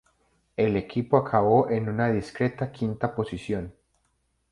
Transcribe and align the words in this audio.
El 0.57 0.77
equipo 0.77 1.15
acabó 1.15 1.69
en 1.69 1.87
una 1.87 2.11
discreta 2.11 2.71
quinta 2.71 3.13
posición. 3.13 3.71